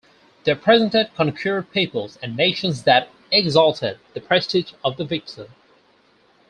They 0.45 0.55
presented 0.55 1.13
conquered 1.13 1.69
peoples 1.69 2.17
and 2.23 2.35
nations 2.35 2.85
that 2.85 3.09
exalted 3.31 3.99
the 4.15 4.19
prestige 4.21 4.73
of 4.83 4.97
the 4.97 5.05
victor. 5.05 5.49